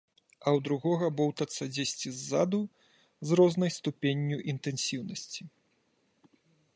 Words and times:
А 0.19 0.47
ў 0.51 0.61
другога 0.67 1.09
боўтацца 1.19 1.67
дзесьці 1.75 2.13
ззаду 2.21 2.61
з 3.29 3.37
рознай 3.41 3.71
ступенню 3.77 4.37
інтэнсіўнасці. 4.55 5.43